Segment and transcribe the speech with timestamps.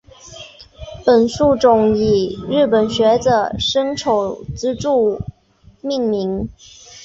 [1.05, 5.21] 本树种以日本学者森丑之助
[5.81, 6.49] 命名。